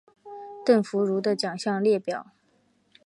[0.65, 2.31] 邓福如的奖项列表